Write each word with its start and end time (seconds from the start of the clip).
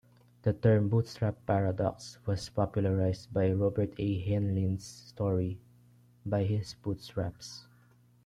The 0.41 0.51
term 0.53 0.89
bootstrap 0.89 1.45
paradox 1.45 2.17
was 2.25 2.49
popularized 2.49 3.31
by 3.31 3.51
Robert 3.51 3.93
A. 3.99 4.17
Heinlein's 4.23 4.83
story 4.83 5.59
"By 6.25 6.43
His 6.45 6.73
Bootstraps". 6.73 7.67